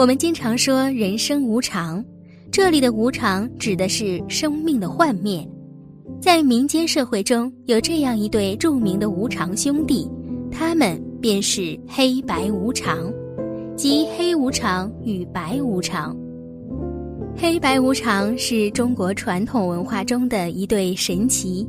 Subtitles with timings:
[0.00, 2.02] 我们经常说人生无常，
[2.50, 5.46] 这里的无常指的是生命的幻灭。
[6.22, 10.10] 在民间社会中有这样一对著名的无常兄弟，
[10.50, 13.12] 他们便是黑白无常，
[13.76, 16.16] 即黑无常与白无常。
[17.36, 21.68] 黑白无常是中国传统文化中的一对神奇，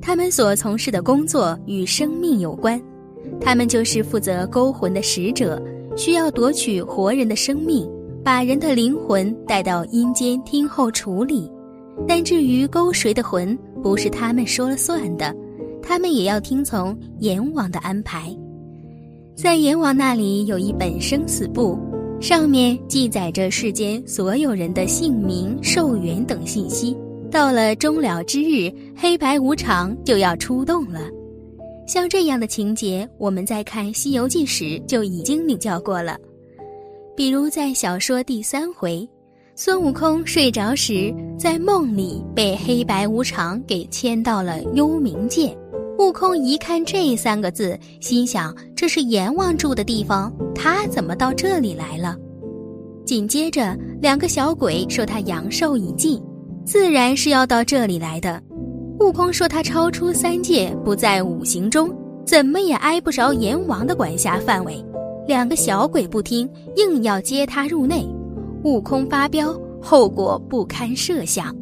[0.00, 2.80] 他们所从事的工作与生命有关，
[3.40, 5.60] 他们就是负责勾魂的使者，
[5.96, 7.88] 需要夺取活人的生命，
[8.24, 11.50] 把人的灵魂带到阴间听候处理。
[12.08, 15.34] 但至于勾谁的魂，不是他们说了算的，
[15.82, 18.34] 他们也要听从阎王的安排。
[19.34, 21.78] 在阎王那里有一本生死簿，
[22.20, 26.96] 上面记载着世间所有人的姓名、寿元等信息。
[27.30, 31.00] 到了终了之日，黑白无常就要出动了。
[31.86, 36.16] 像这样的情节，我们在看《西游记》时就已经领教过了，
[37.16, 39.08] 比如在小说第三回。
[39.54, 45.56] 孙悟空睡着时，在梦里被黑白无常给牵到了幽冥界。
[45.98, 52.16] 悟空一看这三个字，心想：这是阎王住的地方，他怎么到这里来了？
[53.04, 56.20] 紧接着，两个小鬼说他阳寿已尽，
[56.64, 58.42] 自然是要到这里来的。
[59.02, 61.92] 悟空说他超出三界，不在五行中，
[62.24, 64.82] 怎么也挨不着阎王的管辖范围。
[65.26, 68.06] 两个小鬼不听，硬要接他入内。
[68.62, 71.54] 悟空发飙，后果不堪设想。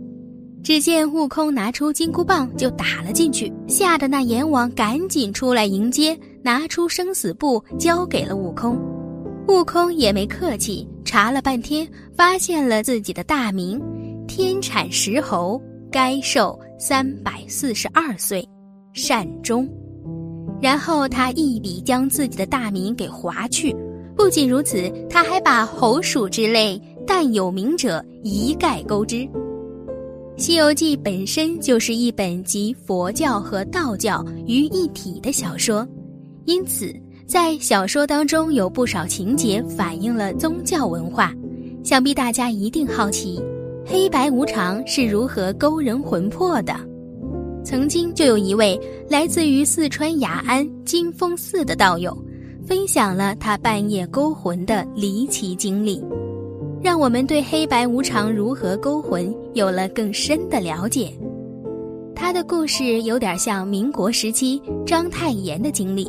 [0.62, 8.78] 只见悟空拿出金箍棒就打了进去，吓得那阎王赶紧出来迎接，拿出生死簿交给了悟空。
[9.48, 13.80] 悟空也没客气，查了半天，发现了自己的大名：
[14.28, 18.46] 天产石猴，该寿三百四十二岁，
[18.92, 19.68] 善终。
[20.60, 23.74] 然后他一笔将自己的大名给划去。
[24.16, 26.80] 不仅如此，他还把猴鼠之类。
[27.06, 29.16] 但有名者一概勾之，
[30.36, 35.84] 《西游记》本身就是一本集佛教和道教于一体的小说，
[36.44, 36.94] 因此
[37.26, 41.34] 在小说当中有不少情节反映了宗教文化。
[41.82, 43.42] 想必大家一定好奇，
[43.92, 46.72] 黑白无常是如何勾人魂魄的？
[47.64, 52.16] 曾经就有一位来自于四川雅安金峰寺的道友，
[52.64, 56.00] 分享了他半夜勾魂的离奇经历。
[56.80, 61.12] 让我们对黑白无常如何勾魂有了更深的了解。
[62.14, 66.08] 他的故事有点像民国时期章太炎的经历。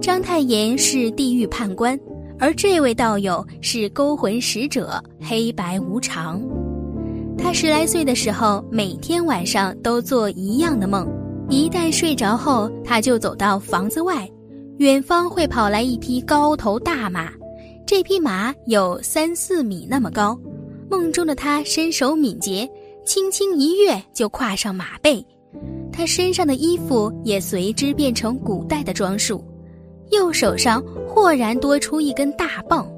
[0.00, 1.98] 章太炎是地狱判官，
[2.38, 6.40] 而这位道友是勾魂使者黑白无常。
[7.42, 11.06] 他十来岁的时候，每天晚上都做一样的梦，
[11.50, 14.30] 一旦睡着后，他就走到房子外，
[14.78, 17.32] 远方会跑来一匹高头大马。
[17.84, 20.38] 这匹马有三四米那么高，
[20.88, 22.66] 梦中的他身手敏捷，
[23.04, 25.22] 轻轻一跃就跨上马背，
[25.92, 29.44] 他身上的衣服也随之变成古代的装束，
[30.10, 32.88] 右手上豁然多出一根大棒，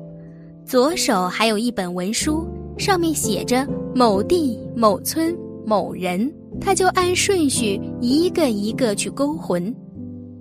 [0.67, 2.47] 左手还有一本文书，
[2.77, 9.75] 上面写着某地某村某人，他就按顺序一个一个去勾魂，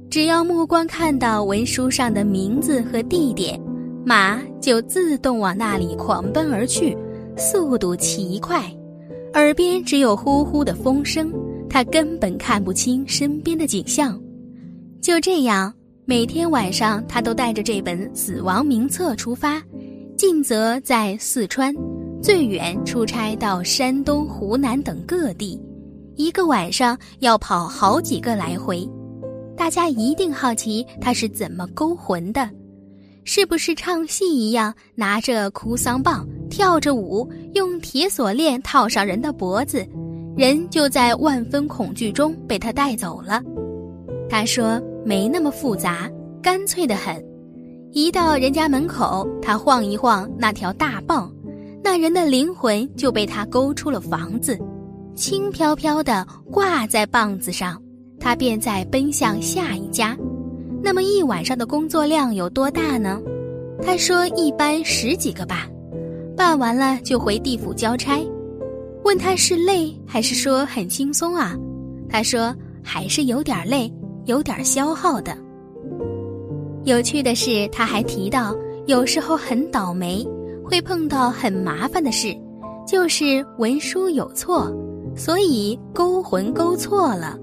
[0.10, 3.60] 只要目光看到文书上的名字和地点。
[4.06, 6.98] 马就自动往那里狂奔而去，
[7.38, 8.62] 速度奇快，
[9.34, 11.32] 耳边只有呼呼的风声，
[11.70, 14.20] 他根本看不清身边的景象。
[15.02, 15.74] 就这样，
[16.04, 19.64] 每天晚上他都带着这本死亡名册出发，
[20.18, 21.74] 近则在四川，
[22.24, 25.62] 最远出差到山东、湖南等各地，
[26.16, 28.90] 一个晚上要跑好几个来回。
[29.58, 32.50] 大家一定好奇他是怎么勾魂的。
[33.26, 39.86] 是不是唱戏一样，拿着哭丧棒跳着舞，用铁锁链套上人的脖子，
[40.38, 43.42] 人就在万分恐惧中被他带走了？
[44.30, 46.10] 他说没那么复杂，
[46.42, 47.22] 干脆的很。
[47.92, 51.30] 一到人家门口，他晃一晃那条大棒，
[51.84, 54.58] 那人的灵魂就被他勾出了房子，
[55.16, 57.80] 轻飘飘的挂在棒子上，
[58.20, 60.18] 他便在奔向下一家。
[60.82, 63.22] 那么一晚上的工作量有多大呢？
[63.82, 65.68] 他说一般十几个吧，
[66.38, 68.26] 办完了就回地府交差。
[69.04, 71.54] 问他是累还是说很轻松啊？
[72.10, 73.94] 他说还是有点累，
[74.26, 75.38] 有点消耗的。
[76.86, 78.56] 有趣的是，他还提到
[78.88, 80.26] 有时候很倒霉，
[80.74, 82.36] 会碰到很麻烦的事，
[82.88, 84.76] 就是文书有错，
[85.16, 87.38] 所以勾魂勾错了。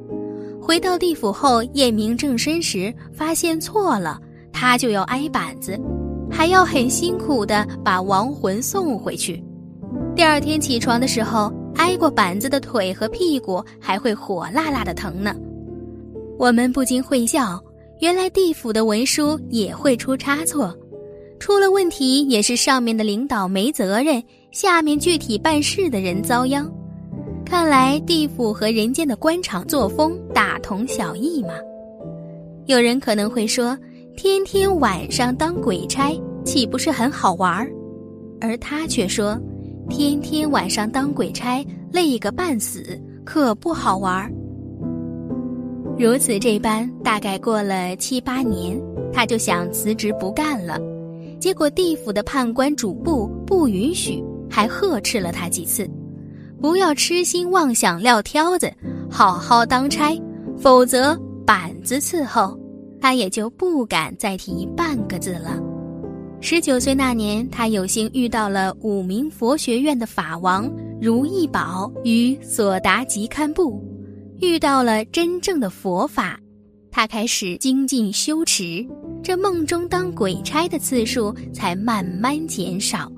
[0.61, 4.19] 回到地府后验明正身时，发现错了，
[4.53, 5.81] 他就要挨板子。
[6.29, 9.41] 还要很辛苦的把亡魂送回去。
[10.17, 15.33] 第二天起床的时候，挨过板子的腿和屁股还会火辣辣的疼呢。
[16.37, 17.63] 我们不禁会笑，
[18.01, 20.77] 原来地府的文书也会出差错，
[21.41, 24.23] 出了问题也是上面的领导没责任，
[24.53, 26.71] 下面具体办事的人遭殃。
[27.47, 31.55] 看来地府和人间的官场作风大同小异嘛。
[32.67, 33.77] 有人可能会说，
[34.19, 36.13] 天天晚上当鬼差
[36.45, 37.73] 岂不是很好玩儿？
[38.39, 39.41] 而他却说，
[39.89, 44.31] 天天晚上当鬼差累个半死，可不好玩儿。
[45.99, 48.79] 如此这般，大概过了七八年，
[49.11, 50.79] 他就想辞职不干了。
[51.41, 55.89] 结果地府的判官主簿不允许，还呵斥了他几次。
[56.61, 58.71] 不要痴心妄想撂挑子，
[59.11, 60.15] 好好当差，
[60.59, 62.57] 否则板子伺候。
[63.01, 65.59] 他也就不敢再提半个字了。
[66.43, 70.71] 十九岁那年，他有幸遇到了五明佛学院的法王
[71.01, 73.83] 如意宝与索达吉堪布，
[74.43, 76.39] 遇到了真正的佛法，
[76.91, 78.87] 他开始精进修持，
[79.23, 83.11] 这梦中当鬼差的次数才慢慢减少。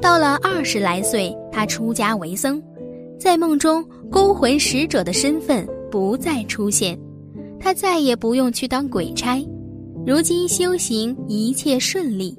[0.00, 2.62] 到了二十来岁，他出家为僧，
[3.18, 6.98] 在梦中勾魂使者的身份不再出现，
[7.58, 9.42] 他再也不用去当鬼差。
[10.06, 12.36] 如今修行一切顺利，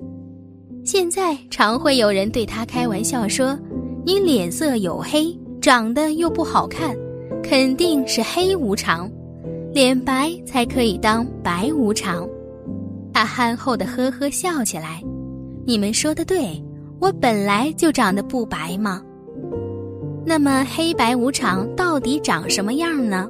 [0.83, 3.57] 现在常会有人对他开玩笑说
[4.05, 6.95] ：“你脸色黝黑，长得又不好看，
[7.41, 9.09] 肯定是黑无常，
[9.73, 12.29] 脸白才可以当白无常。”
[13.15, 15.01] 他憨厚的呵呵笑起来
[15.65, 16.61] ：“你们说的对。”
[16.99, 19.01] 我本来就长得不白吗？
[20.25, 23.25] 那么黑白无常到底长什么样呢？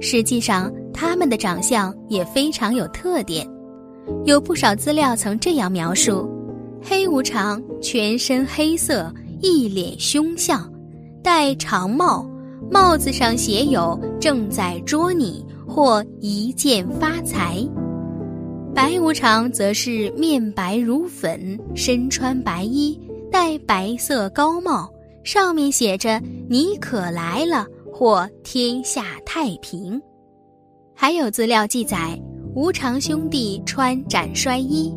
[0.00, 3.48] 实际上，他们的长相也非常有特点。
[4.24, 6.28] 有不少资料曾这样描述：
[6.82, 10.68] 黑无常全身黑色，一脸凶相，
[11.22, 12.28] 戴长帽，
[12.68, 17.64] 帽子上写有“正在捉你”或“一见发财”。
[18.74, 22.98] 白无常则是面白如粉，身穿白衣，
[23.30, 24.92] 戴白色高帽，
[25.22, 30.00] 上面写着“你可来了”或“天下太平”。
[30.92, 32.20] 还有资料记载，
[32.52, 34.92] 无常兄弟穿斩衰衣，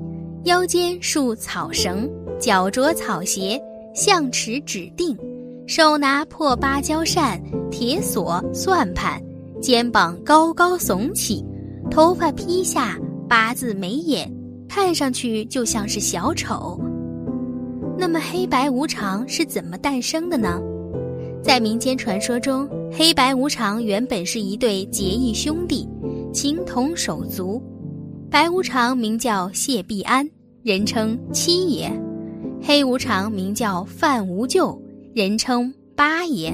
[0.46, 2.10] 腰间束草绳，
[2.40, 3.62] 脚着草鞋，
[3.94, 5.16] 象持指定，
[5.68, 7.40] 手拿破芭蕉扇、
[7.70, 9.22] 铁锁、算盘，
[9.62, 11.46] 肩膀高高耸起，
[11.92, 12.98] 头发披下。
[13.28, 14.32] 八字眉眼，
[14.70, 16.80] 看上去就像是小丑。
[17.98, 20.62] 那么黑白无常是怎么诞生的呢？
[21.44, 25.88] 在民间传说中，黑白无常原本是一对结义兄弟，
[26.32, 27.62] 情同手足。
[28.30, 30.30] 白无常名叫谢必安，
[30.64, 31.90] 人称七爷；
[32.62, 34.80] 黑无常名叫范无咎，
[35.14, 36.54] 人称八爷。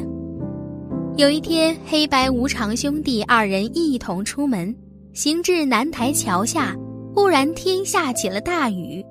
[1.17, 4.75] 有一天，黑白无常兄弟二人一同出门。
[5.13, 6.75] 行至南台桥下，
[7.13, 9.05] 忽然天下起了大雨，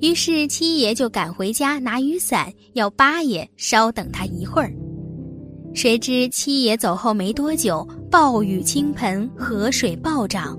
[0.00, 4.74] 于是七爷就赶回家拿雨伞，要八爷稍等他一会儿。
[5.72, 10.58] 谁知七爷走后没多久，暴雨倾盆，河水暴涨，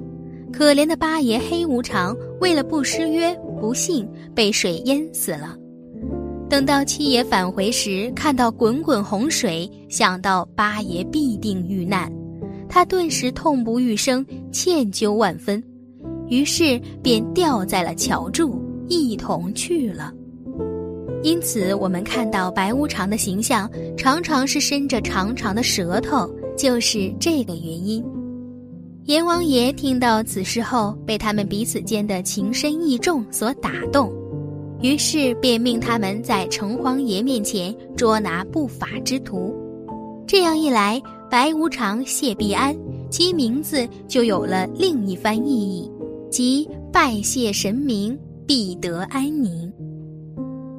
[0.54, 5.58] 可怜的八爷黑无常为了不失约，不幸被水淹死了。
[6.50, 12.10] 等到七爷返回时，看到滚滚洪水，想到八爷必定遇难。
[12.70, 15.62] 他顿时痛不欲生，歉疚万分，
[16.28, 20.14] 于是便吊在了桥柱，一同去了。
[21.24, 28.02] 因此，我们看到白无常的形象常常是伸着长长的舌头，就是这个原因。
[29.06, 34.14] 阎王爷听到此事后，被他们彼此间的情深意重所打动，
[34.82, 39.54] 于是便命他们在城隍爷面前捉拿不法之徒。
[40.28, 42.76] 这样一来，白无常、谢必安，
[43.12, 45.92] 其名字就有了另一番意义，
[46.32, 48.18] 即拜谢神明，
[48.48, 49.72] 必得安宁。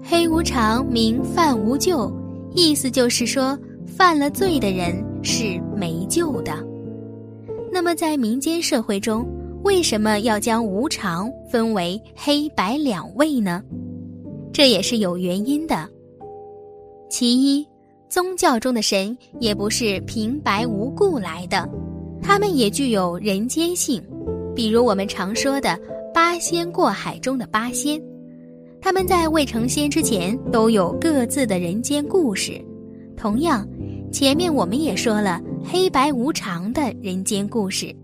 [0.03, 2.13] 黑无常名犯无救，
[2.53, 4.93] 意思就是说犯了罪的人
[5.23, 6.53] 是没救的。
[7.73, 9.25] 那么在民间社会中，
[9.63, 13.63] 为什么要将无常分为黑白两位呢？
[14.53, 15.89] 这也是有原因的。
[17.09, 17.70] 其一。
[18.11, 21.67] 宗教中的神也不是平白无故来的，
[22.21, 24.03] 他们也具有人间性，
[24.53, 25.79] 比如我们常说的
[26.13, 28.03] 八仙过海中的八仙，
[28.81, 32.61] 他们在未成仙之前都有各自的人间故事。
[33.17, 33.65] 同样，
[34.11, 37.95] 前面我们也说了黑白无常的人间故事。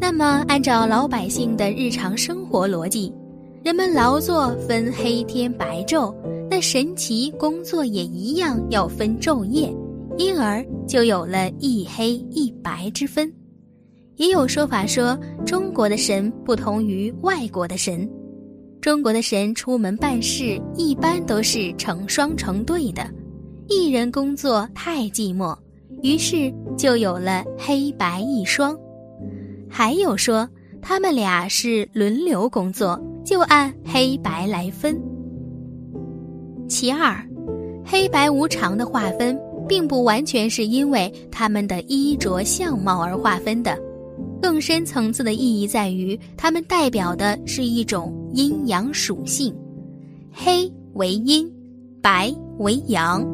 [0.00, 3.14] 那么，按照老百姓的日常生活逻辑，
[3.62, 6.12] 人们劳作分黑天白昼，
[6.54, 9.74] 那神奇工作也一样要分昼夜，
[10.16, 13.28] 因而就有了一黑一白之分。
[14.14, 18.08] 也有说法说，中国的神不同于外国的神，
[18.80, 23.04] 中国的神出门办事一般都是成双成对的，
[23.68, 25.58] 一人工作太寂寞，
[26.04, 28.78] 于是就有了黑白一双。
[29.68, 30.48] 还有说，
[30.80, 32.96] 他们俩是轮流工作。
[33.24, 34.94] 就按黑白来分。
[36.74, 37.16] 其二，
[37.86, 43.78] 黑白无常的划分，并不完全是因为他们的衣着相貌而划分的，
[44.42, 49.54] 更深层次的意义在于，他们代表的是一种阴阳属性，
[50.32, 51.48] 黑为阴，
[52.02, 53.24] 白为阳。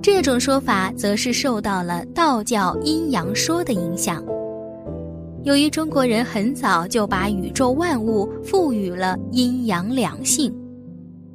[0.00, 4.24] 这种说法则是受到了道教阴阳说的影响。
[5.42, 10.50] 由于中国人很早就把宇宙万物赋予了阴阳两性，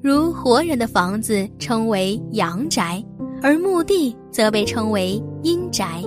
[0.06, 3.04] 如活人的房子称为阳宅，
[3.42, 6.00] 而墓地则被称为阴宅，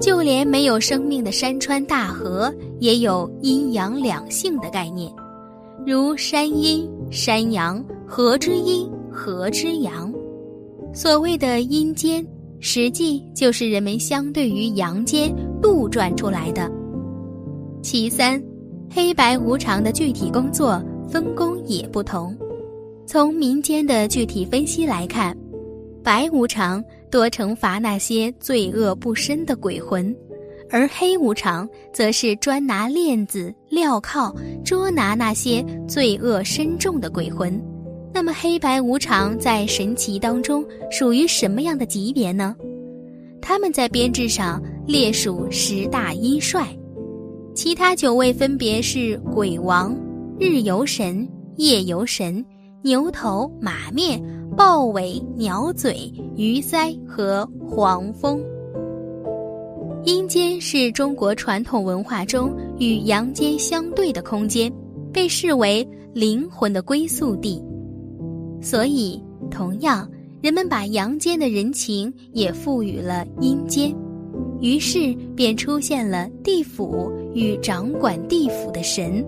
[0.00, 5.08] 就连没有生命的山川大河也有阴阳两性的概念，
[5.86, 10.12] 如山阴山阳，河之阴河之阳。
[10.92, 12.26] 所谓的阴间，
[12.58, 16.68] 实际就是人们相对于阳间杜撰出来的。
[17.82, 18.42] 其三，
[18.90, 22.36] 黑白无常的具体工作分工也不同。
[23.08, 25.34] 从民间的具体分析来看，
[26.04, 30.14] 白无常多惩罚那些罪恶不深的鬼魂，
[30.68, 37.58] 而黑无常则是专拿链子、镣铐捉拿那些罪恶深重的鬼魂。
[38.12, 42.54] 那么，黑白无常在神奇当中属于什么样的级别呢？
[43.40, 46.66] 他们在编制上列属十大阴帅。
[47.54, 49.96] 其他九位分别是鬼王、
[50.38, 52.44] 日游神、夜游神、
[52.88, 54.18] 牛头、马面、
[54.56, 58.40] 豹尾、鸟嘴、鱼鳃和黄蜂。
[60.04, 64.72] 阴间是中国传统文化中与阳间相对的空间，
[65.12, 67.62] 被视为灵魂的归宿地。
[68.62, 73.94] 所以，同样，人们把阳间的人情也赋予了阴间。
[74.62, 79.22] 于是便出现了地府与掌管地府的神，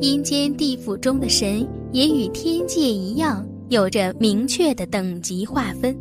[0.00, 5.96] 阴间地府中的神也与天界一样，有着明确的等级划分。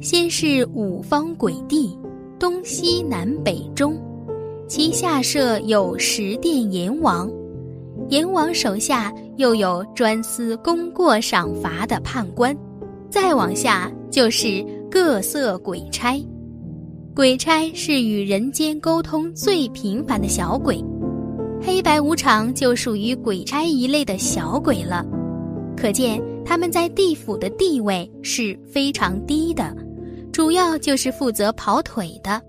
[0.00, 1.96] 先是五方鬼帝，
[2.38, 3.96] 东西南北中，
[4.66, 7.30] 其下设有十殿阎王，
[8.08, 12.56] 阎王手下又有专司功过赏罚的判官，
[13.10, 16.20] 再往下就是各色鬼差。
[17.14, 20.82] 鬼差是与人间沟通最频繁的小鬼，
[21.62, 25.04] 黑白无常就属于鬼差一类的小鬼了。
[25.76, 29.76] 可见他们在地府的地位是非常低的，
[30.32, 32.40] 主要就是负责跑腿的。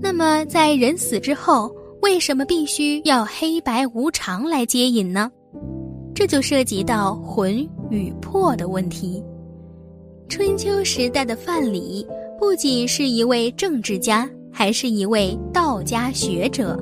[0.00, 5.30] 那么在人死之后，为什么必须要黑白无常来接引呢？
[6.14, 7.58] 这就涉及到魂
[7.90, 9.22] 与魄的问题。
[10.28, 12.06] 春秋时代的范蠡。
[12.38, 16.78] 不仅是一位政治家，还是一位道家学者。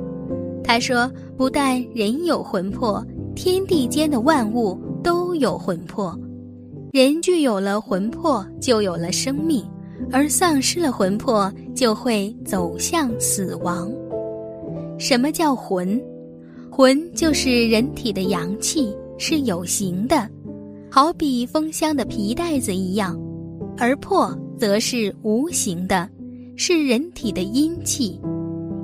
[0.64, 3.04] 他说：“不但人有魂魄，
[3.36, 6.18] 天地间的万物都有魂魄。
[6.90, 9.62] 人具有了魂魄，就有了生命；
[10.10, 13.92] 而丧失了魂魄，就会走向死亡。
[14.98, 16.02] 什么叫魂？
[16.70, 20.28] 魂就是人体的阳气，是有形的，
[20.90, 23.14] 好比封箱的皮带子一样；
[23.76, 26.08] 而魄。”则是无形的，
[26.56, 28.20] 是人体的阴气，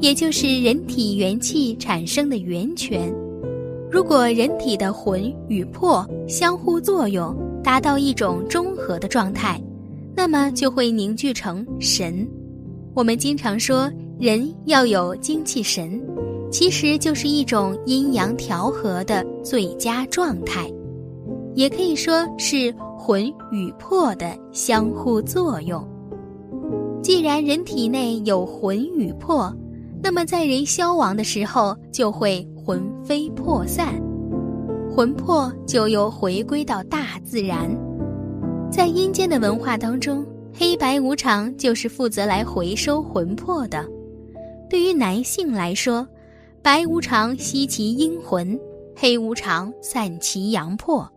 [0.01, 3.15] 也就是人体元气产生的源泉。
[3.91, 9.61] 如果人体的魂与魄相互作用，达到一种中和的状态，
[10.15, 12.27] 那么就会凝聚成神。
[12.95, 16.01] 我们经常说人要有精气神，
[16.51, 20.71] 其实就是一种阴阳调和的最佳状态，
[21.55, 22.75] 也可以说是。
[23.03, 25.83] 魂与魄的相互作用。
[27.03, 29.51] 既然人体内有魂与魄，
[30.03, 33.95] 那么在人消亡的时候就会魂飞魄散，
[34.95, 37.71] 魂魄就又回归到大自然。
[38.71, 43.85] 在阴间的文化当中，黑白无常就是负责来回收魂魄的。
[44.69, 46.07] 对于男性来说，
[46.63, 48.59] 白无常吸其阴魂，
[48.97, 51.09] 黑无常散其阳魄。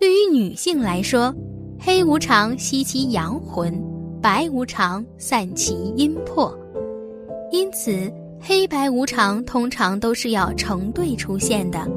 [0.00, 1.34] 对于女性来说，
[1.78, 3.82] 黑无常吸其阳魂，
[4.20, 6.56] 白无常散其阴魄。
[7.50, 11.88] 因此，黑白无常通常都是要成对出现的。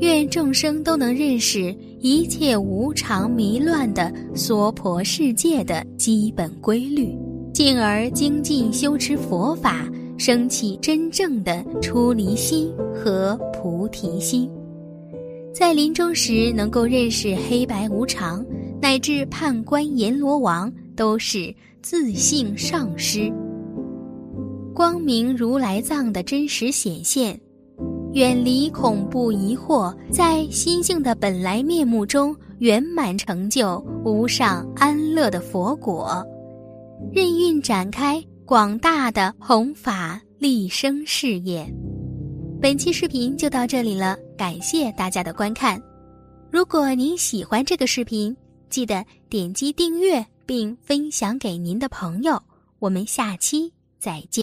[0.00, 7.14] 愿众生都能认识一切无常迷乱的娑婆世界的基本规律，
[7.52, 14.50] 进而精进修持佛法，升起真正的出离心和菩提心，
[15.54, 18.44] 在临终时能够认识黑白无常，
[18.80, 23.30] 乃至判官阎罗王都是自性上师，
[24.80, 27.38] 光明如来藏的真实显现。
[28.14, 36.26] 远离恐怖疑惑，在心性的本来面目中圆满成就无上安乐的佛果，
[37.12, 41.70] 任运展开广大的弘法利生事业。
[42.58, 45.78] 本期视频就到这里了，感谢大家的观看。
[46.50, 48.34] 如果您喜欢这个视频，
[48.70, 52.42] 记得点击订阅并分享给您的朋友。
[52.78, 54.38] 我们下期再见。